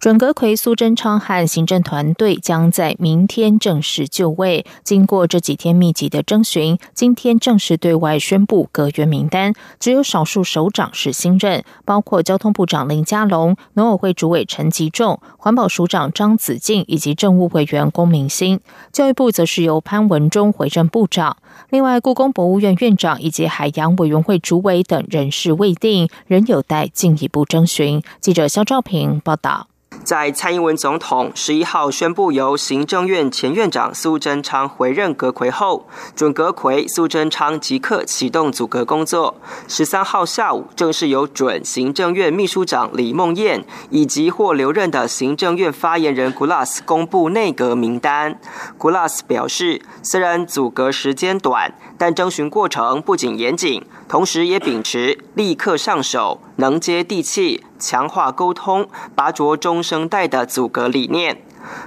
[0.00, 4.64] 准阁魁苏贞昌和行政团队将在明天正式就位。
[4.82, 9.52] 经过这几天密集的征询，今天正式对外宣布阁员名单。
[9.78, 18.58] 只有少数首长是新任，包括交通部长林佳龙、农委会主委陈吉仲、环保署长张子静以及政务委员龚明鑫。
[18.90, 21.36] 教育部则是由潘文忠回任部长。
[21.68, 28.02] 另外，故宫博物院院长以及海洋委员会主委等人事未定，仍有待进一步征询。
[28.22, 29.66] 记者肖兆平报道。
[30.02, 35.86] 在蔡英文总统十一号宣布由行政院前院长苏贞昌回任阁魁后，
[36.16, 39.36] 准阁魁苏贞昌即刻启动组阁工作。
[39.68, 48.40] 十三号下午，正式由准行政院秘书长李梦燕以及或留任的行政院发言人 Glass 公布内阁名单。
[48.78, 57.64] Glass 表示，虽然组阁时间短，但征询过程不仅严谨，同时也秉持立刻上手、能接地气。
[57.78, 61.42] 强化沟通，拔擢中生代的阻隔理念。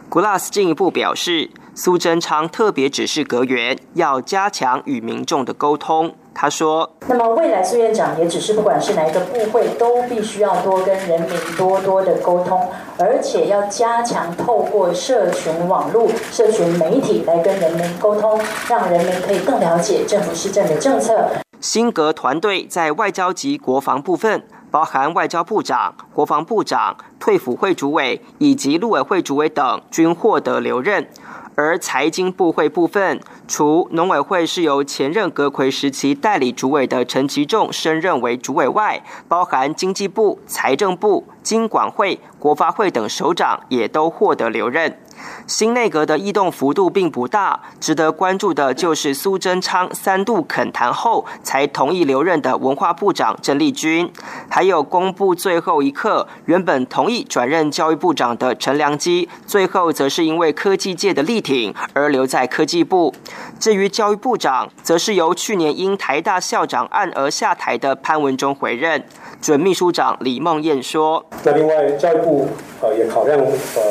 [0.09, 6.15] Glass 进一步表示，苏贞昌特别指示阁员要加强与民众的沟通。
[6.35, 21.29] 他说：“那么未来苏院长也只是，不管是哪一个部会，都必须要多跟人民多多的沟通，而且要加强透过社群网络、社群媒体来跟人民沟通，让人民可以更了解政府施政的政策。”
[21.61, 24.43] 新格团队在外交及国防部分。
[24.73, 31.07] 包含外交部长、国防部长、退辅会主委以及陆委会主委等均获得留任，
[31.53, 44.97] 而财经部会部分，除农委会是由前任阁魁时期代理主委的陈其仲升任为主委外，包含经济部、财政部、经管会、国发会等首长也都获得留任。
[45.45, 54.11] 新内阁的异动幅度并不大，值得关注的就是苏贞昌三度恳谈后才同意留任的文化部长郑丽君，
[54.49, 63.13] 还有公布最后一刻原本同意转任教育部长的陈良基，最后则是因为科技界的力挺而留在科技部。
[63.59, 69.03] 至于教育部长，则是由去年因台大校长案而下台的潘文忠回任。
[69.43, 72.47] 准秘书长李梦燕说：“那另外教育部
[72.81, 73.81] 呃也考量呃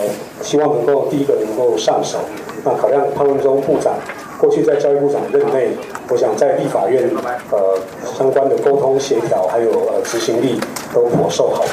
[0.41, 2.17] 希望能够第一个能够上手，
[2.65, 3.93] 那考量潘文忠部长
[4.39, 5.69] 过去在教育部长任内，
[6.09, 7.07] 我想在立法院
[7.51, 7.79] 呃
[8.17, 10.59] 相关的沟通协调还有呃执行力
[10.95, 11.73] 都颇受好评。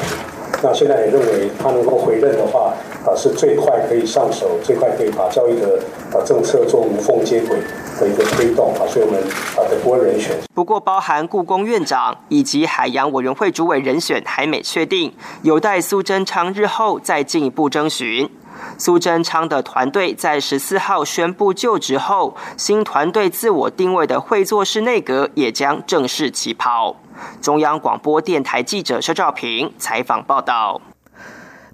[0.62, 5.78] 那现在也认为他能够回任的话。”啊，是最快可以上手，最快可以把教育的
[6.12, 7.56] 啊政策做无缝接轨
[8.00, 9.20] 的一个推动啊，所以我们
[9.54, 10.34] 啊的不会人选。
[10.54, 18.28] 不过，包含故宫院长以及海洋委员会主委人选还没确定，有待苏贞昌日后再进一步征询。
[18.76, 26.96] 苏贞昌的团队在十四号宣布就职后，新团队自我定位的会做式内阁也将正式起跑。
[27.40, 30.80] 中央广播电台记者肖照平采访报道。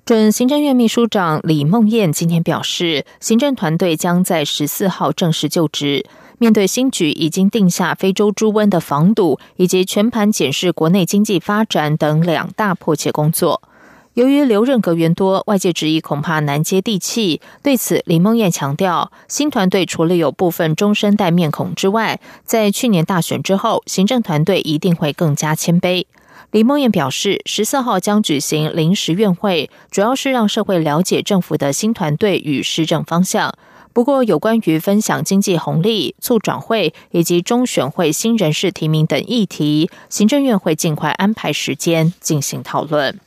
[0.07, 6.07] 准行政院秘书长李梦燕今天表示，行政团队将在十四号正式就职。
[6.39, 13.61] 面对新局，已经定下非洲猪瘟的防堵以及全盘检视国内经济发展等两大迫切工作。
[14.15, 17.41] 由于留任阁员多，外界质疑恐怕难接地气。
[17.61, 26.05] 对此，李梦燕强调，新团队除了有部分中生代面孔之外，在去年大选之后，行政团队一定会更加谦卑。
[26.51, 33.53] 李梦燕表示，十四号将举行临时院会，主要是让社会了解政府的新团队与施政方向。
[33.93, 43.19] 不过，有关于分享经济红利、促转会以及中选会新人士提名等议题，行政院会尽快安排时间进行讨论。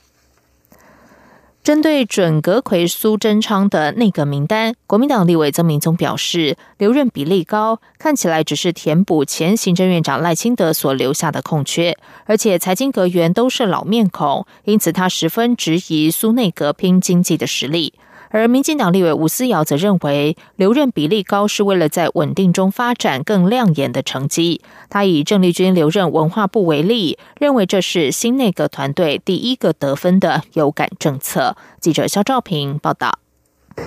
[1.69, 11.95] 针对准阁魁苏贞昌的内阁名单，国民党立委曾明宗表示，留任比例高，看起来只是填补前行政院长赖清德所留下的空缺，
[12.25, 17.93] 而且财经阁员都是老面孔，因此他十分质疑苏内阁拼经济的实力。
[18.29, 24.61] 而民进党立委吴思瑶则认为，留任比例高是为了在稳定中发展更亮眼的成绩。
[24.89, 31.55] 他以郑丽君留任文化部为例，认为这是新内阁团队第一个得分的有感政策。
[31.79, 33.19] 记者肖兆平报道。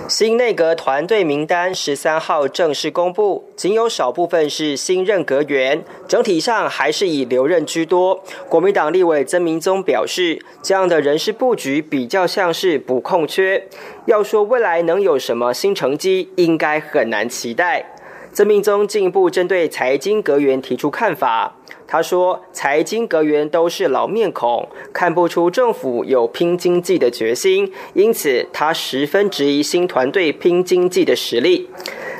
[0.07, 8.21] 新内阁团队名单十三号正式公布，仅有少部分是新任阁员，整体上还是以留任居多。
[8.49, 13.67] 国民党立委曾明宗表示，这样的人事布局比较像是补空缺。
[14.05, 17.95] 要说未来能有什么新成绩，应该很难期待。
[18.31, 21.55] 曾明宗进一步针对财经阁员提出看法。
[21.93, 31.69] 他说：“财经阁员都是老面孔，看不出政府有拼经济的决心，因此他十分质疑新团队拼经济的实力。”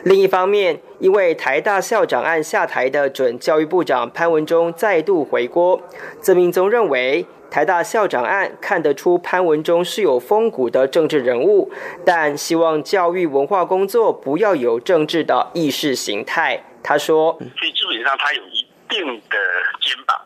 [0.05, 5.81] 另一方面，因为台大校长案下台的准教育部长潘文忠再度回锅，
[6.21, 7.25] 曾明宗认为。
[7.49, 11.71] 台大校长案看得出潘文忠是有风骨的政治人物，
[12.03, 16.63] 但希望教育文化工作不要有政治的意识形态。
[16.81, 18.41] 他说：“所以基本上他有
[18.89, 19.37] 定的
[19.81, 20.17] 肩膀，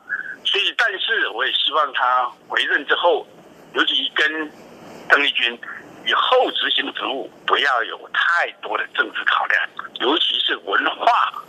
[0.43, 3.25] 所以但是我也希望他回任之后，
[3.73, 4.51] 尤其跟
[5.09, 5.57] 邓丽君
[6.05, 9.61] 以后执行职务不要有太多的政治考量，
[9.99, 11.43] 尤其是文化、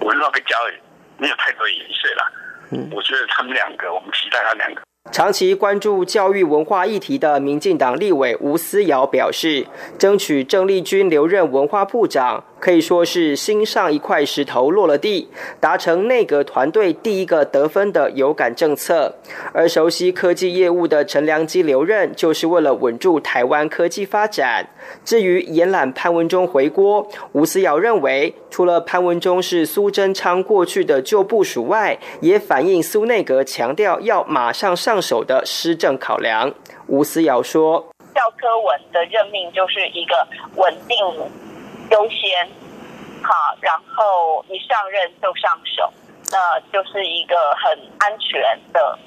[0.00, 0.74] 文化跟教育
[1.18, 2.32] 没有太多颜色了。
[2.72, 4.80] 嗯，我觉得他们两个，我们期待他两个。”
[5.12, 9.66] 长期关注教育文化议题的民进党立委吴思瑶表示，
[9.98, 12.42] 争取郑丽君留任文化部长。
[12.64, 15.28] 可以说是心上一块石头落了地，
[15.60, 19.16] 达成内阁团队第一个得分的有感政策。
[19.52, 24.66] 而熟悉科技业务的陈良基留任，就是为了稳住台湾科技发展。
[25.04, 36.54] 至于延揽潘文忠回锅，吴思瑶认为，除了潘文忠是苏贞昌过去的旧部署外，也反映苏内阁强调要马上上手的施政考量。
[36.86, 40.14] 吴思瑶说：“教科文的任命就是一个
[40.56, 40.96] 稳定。”
[41.94, 42.48] 优先，
[43.22, 45.92] 好，然后一上任就上手，
[46.32, 48.98] 那就是一个很安全的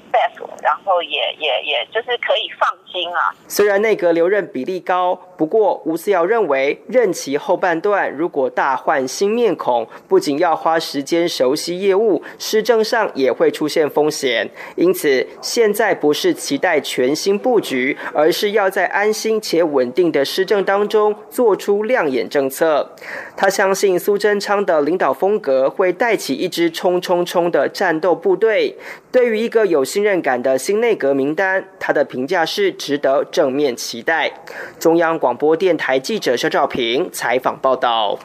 [0.62, 3.34] 然后也也也就是可以放心啊。
[3.46, 5.18] 虽然内阁留任比例高。
[5.38, 14.50] 不过，吴思瑶认为，任期后半段如果大换新面孔，不仅要花时间熟悉业务，施政上也会出现风险。
[14.74, 22.96] 因此，现在不是期待全新布局，而是要在安心且稳定的施政当中做出亮眼政策。
[23.36, 28.76] 他相信苏贞昌的领导风格会带起一支冲冲冲的战斗部队。
[29.12, 34.30] 对于一个有信任感的新内阁名单，他的评价是值得正面期待。
[34.78, 35.36] 中央广。
[35.36, 38.16] 播电台记者肖兆平采访报道。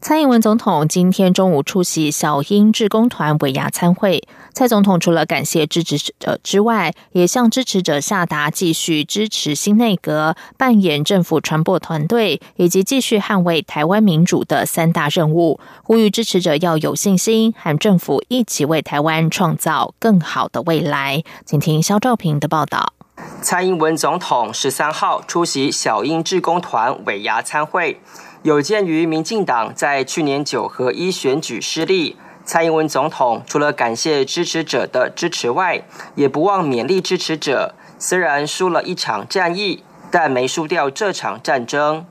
[0.00, 4.22] 蔡英文总统今天中午出席小英志工团尾牙参会。
[4.58, 21.22] 蔡总统除了感谢支持者之外，也向支持者下达继续支持新内阁、扮演政府传播团队以及继续捍卫台湾民主的三大任务，呼吁支持者要有信心，和政府一起为台湾创造更好的未来。
[21.46, 22.92] 请听肖兆平的报道。
[23.40, 28.00] 蔡英文总统十三号出席小英志工团尾牙参会，
[28.42, 32.16] 有鉴于民进党在去年九合一选举失利，
[32.48, 35.82] 蔡英文总统除了感谢支持者的支持外，
[36.14, 37.74] 也不忘勉励支持者。
[37.98, 42.06] 虽然输了一场战役，但没输掉这场战争。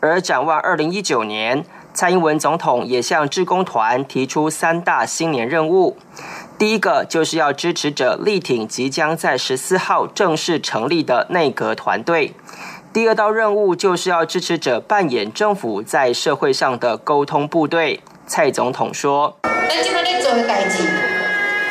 [0.00, 5.96] 而展望二零一九年，蔡英文总统也向志工团提出三大新年任务。
[6.58, 12.34] 第一个就是要支持者力挺即将在十四号正式成立的内阁团队。
[12.92, 18.00] 第二道任务就是要支持者扮演政府在社会上的沟通部队。
[18.26, 20.82] 蔡总统说：“那今天做的代志，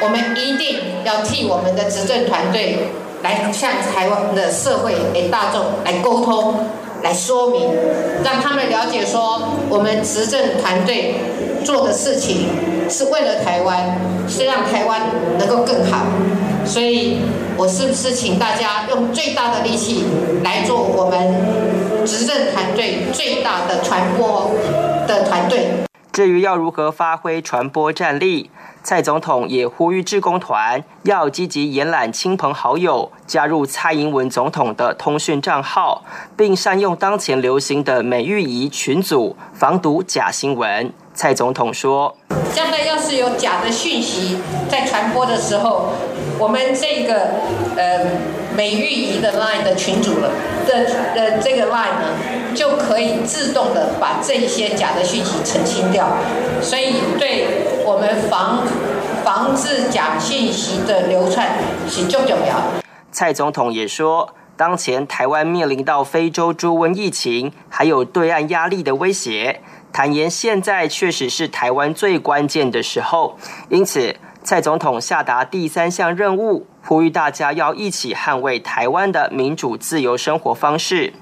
[0.01, 2.87] 我们一定要替我们的执政团队
[3.21, 6.55] 来向台湾的社会给大众来沟通。”
[7.03, 7.69] 来说明，
[8.23, 11.15] 让他们了解说，我们执政团队
[11.63, 12.49] 做的事情
[12.89, 13.95] 是为了台湾，
[14.27, 15.01] 是让台湾
[15.37, 16.07] 能够更好。
[16.65, 17.19] 所以，
[17.57, 20.05] 我是不是请大家用最大的力气
[20.43, 24.49] 来做我们执政团队最大的传播
[25.05, 25.67] 的团队？
[26.15, 28.49] 至于要如何发挥传播战力？
[28.81, 36.05] 蔡总统也呼吁志工团要积极延揽亲朋好友，加入蔡英文总统的通讯账号，
[36.37, 40.93] 并善用当前流行的美玉仪群组，防堵假新闻。
[41.13, 42.15] 蔡总统说
[42.55, 44.37] ：“将来要是有假的讯息
[44.69, 45.89] 在传播的时候，
[46.39, 47.31] 我们这个
[47.75, 48.05] 呃
[48.55, 50.31] 美玉仪的 line 的群组了
[50.65, 52.07] 的的这个 line 呢，
[52.55, 56.07] 就可以自动的把这一些假的讯息澄清掉，
[56.61, 57.45] 所以对。”
[57.85, 58.65] 我们防
[59.23, 61.55] 防治假信息的流窜
[61.87, 62.59] 是重要。
[63.11, 69.61] 蔡总统也说，当前台湾面临到非洲猪瘟疫情，还有对岸压力的威胁，
[69.93, 73.37] 坦言现在确实是台湾最关键的时候。
[73.69, 81.13] 因此，蔡总统下达第三项任务，呼吁大家要一起捍卫台湾的民主自由生活方式。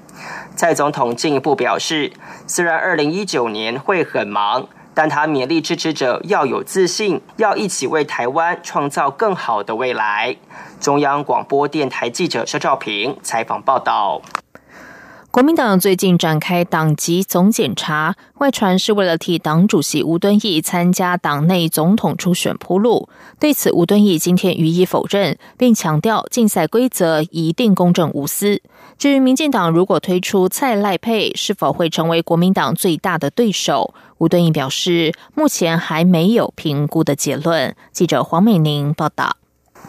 [0.56, 2.12] 蔡总统进一步表示，
[2.46, 4.66] 虽然二零一九年会很忙。
[4.96, 10.36] 但他勉励支持者要有自信，要一起为台湾创造更好的未来。
[10.80, 14.22] 中央广播电台记者肖照平采访报道。
[15.34, 23.08] 国民党最近展开党籍总检查，外传是为了替党主席吴敦义参加党内总统初选铺路。
[23.40, 28.62] 对此，吴敦义今天予以否认，并强调竞赛规则一定公正无私。
[28.96, 33.92] 至于民进党如果推出蔡赖配，是否会成为国民党最大的对手？
[34.18, 37.74] 吴敦义表示，目前还没有评估的结论。
[37.90, 39.34] 记者黄美玲报道。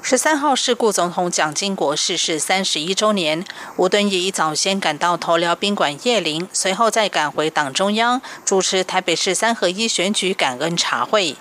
[0.08, 3.44] 十三号是顾总统蒋经国逝世三十一周年，
[3.76, 11.36] 吴敦义一早先赶到头寮宾馆谒陵，随后再赶回党中央主持台北市三合一选举感恩茶会。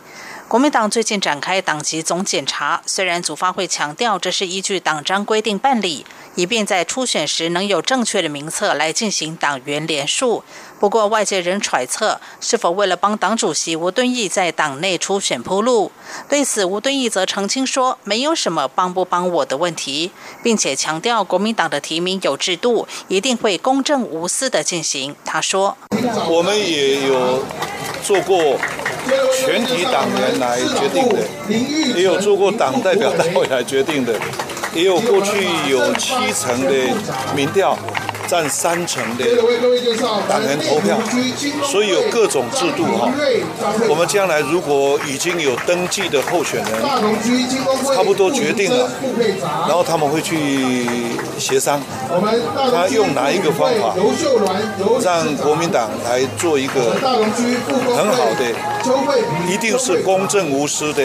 [0.54, 6.06] 国民党最近展开党籍总检查，虽然组发会强调这是依据党章规定办理。
[6.36, 10.44] 以便在初选时能有正确的名册来进行党员联署。
[10.78, 15.90] 不过，外界仍揣测是否为了帮党主席吴敦义在党内初选铺路。
[16.28, 25.16] 对此，吴敦义则澄清说，没有什么帮不帮我的问题，并且强调国民党的提名有制度，一定会公正无私的进行。
[25.24, 25.76] 他说
[26.30, 27.44] ：“我们也有
[28.04, 28.56] 做过
[29.34, 31.18] 全体党员来决定的，
[31.96, 34.14] 也有做过党代表大会来决定的。”
[34.74, 36.72] 也有过去有七成的
[37.36, 37.78] 民调，
[38.34, 39.24] 占三成的
[40.28, 40.98] 党员投票，
[41.62, 43.08] 所以有各种制度哈。
[43.88, 46.82] 我们将来如果已经有登记的候选人，
[47.94, 48.90] 差不多决定了，
[49.68, 50.84] 然后他们会去
[51.38, 51.80] 协商，
[52.72, 53.94] 他用哪一个方法，
[55.00, 56.90] 让国民党来做一个
[57.96, 58.44] 很好的，
[59.48, 61.04] 一定是公正无私的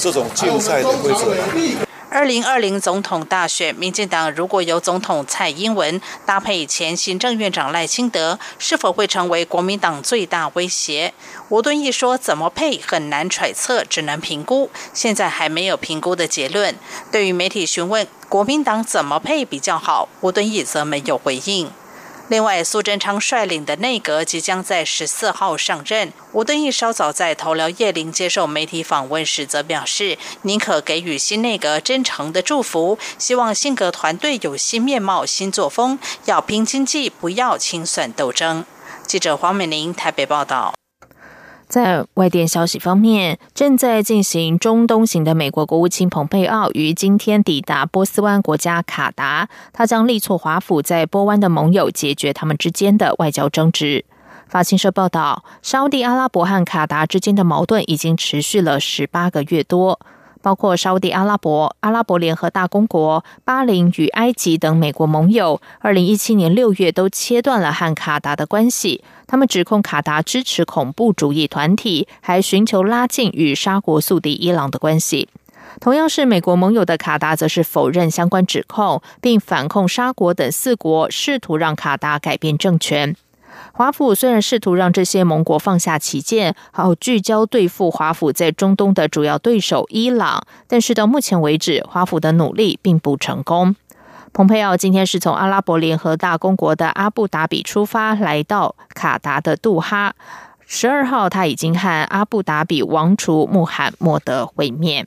[0.00, 1.85] 这种竞赛的规则。
[2.08, 11.12] 二零二零总统大选，民进党如果由总统蔡英文搭配前行政院长赖清德，是否会成为国民党最大威胁？
[11.48, 16.76] 吴敦义说：“怎么配很难揣测，只能评估，现在还没有评估的结论。”
[17.10, 21.70] 对于媒体询问国民党怎么配比较好，吴敦义则没有回应。
[22.28, 26.12] 另外，苏贞昌率领的内阁即将在十四号上任。
[26.32, 38.64] 吴敦义稍早在头寮夜林接受媒体访问时，则表示宁可给予新内阁真诚的祝福，希望性格团队有新面貌、新作风，要拼经济，不要清算斗争。
[39.06, 40.74] 记者黄美玲台北报道。
[41.68, 54.04] 在外电消息方面，正在进行中东行的美国国务卿蓬佩奥于今天抵达波斯湾国家卡达，他将力挫华府在波湾的盟友解决他们之间的外交争执。
[54.46, 59.98] 法新社报道，沙地阿拉伯和卡达之间的矛盾已经持续了十八个月多。
[60.46, 69.02] 包括沙地阿拉伯、阿拉伯联合大公国、巴林与埃及等美国盟友，二零一七年六月都切断了和卡达的关系。
[69.26, 75.28] 他们指控卡达支持恐怖主义团体，还寻求拉近与沙国宿敌伊朗的关系。
[75.80, 83.16] 同样是美国盟友的卡达，则是否认相关指控，并反控沙国等四国试图让卡达改变政权。
[83.72, 93.76] 华府虽然试图让这些盟国放下旗舰，好聚焦对付华府在中东的主要对手伊朗，但是到目前为止，华府的努力并不成功。
[94.32, 100.14] 蓬佩奥今天是从阿拉伯联合大公国的阿布达比出发，来到卡达的杜哈。
[100.66, 105.06] 十二号，他已经和阿布达比王储穆罕默德会面。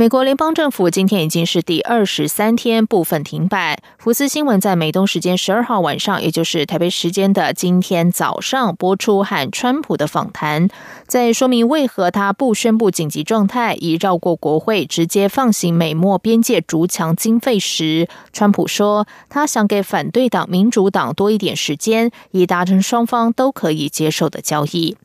[0.00, 3.82] 美国联邦政府今天已经是第二十三天部分停摆。
[3.98, 10.70] 福斯新闻在美东时间十二号晚上，也就是台北时间的今天早上播出和川普的访谈，
[11.06, 24.96] 在说明为何他不宣布紧急状态，以绕过国会直接放行美墨边界筑墙经费时，川普说他想给反对党民主党多一点时间，以达成双方都可以接受的交易。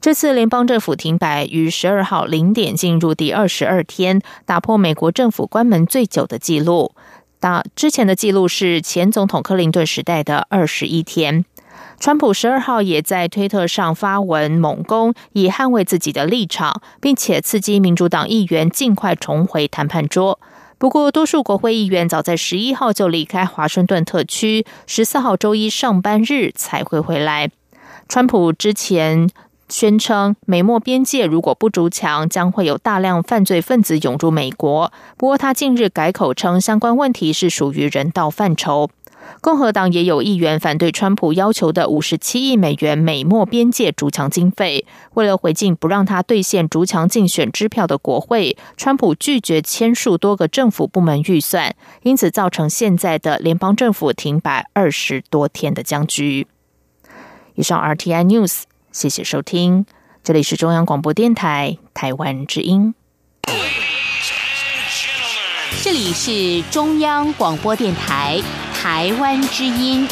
[0.00, 6.92] 这次联邦政府停摆于十二号零点进入第二十二天，打破美国政府关门最久的记录。
[7.38, 11.44] 打之前的记录是前总统克林顿时代的二十一天。
[12.00, 20.40] 川普十二号也在推特上发文猛攻，以捍卫自己的立场，并且刺激民主党议员尽快重回谈判桌。
[20.78, 27.50] 不过，多数国会议员早在十一号就离开华盛顿特区，十四号周一上班日才会回来。
[28.08, 29.28] 川普之前。
[29.72, 34.92] 宣称美墨边界如果不筑墙，将会有大量犯罪分子涌入美国。
[35.16, 38.90] 不过，他近日改口称相关问题是属于人道范畴。
[39.40, 44.84] 共和党也有议员反对川普要求的五十七亿美元美墨边界筑墙经费。
[45.14, 56.46] 为了回敬不让他兑现筑墙竞选支票的国会，川普拒绝签署多个政府部门预算，因此造成现在的联邦政府停摆二十多天的僵局。
[57.54, 58.64] 以上 RTI News。
[58.92, 59.86] 谢谢收听，
[60.22, 62.94] 这里是中央广播电台台湾之音。
[65.82, 68.40] 这里是中央广播电台。
[68.82, 70.08] 台湾之音。